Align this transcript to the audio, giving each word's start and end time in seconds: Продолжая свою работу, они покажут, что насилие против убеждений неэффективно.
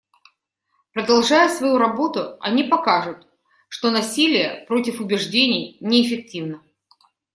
Продолжая 0.93 1.47
свою 1.47 1.77
работу, 1.77 2.35
они 2.39 2.63
покажут, 2.63 3.27
что 3.69 3.91
насилие 3.91 4.65
против 4.67 4.99
убеждений 4.99 5.77
неэффективно. 5.79 6.63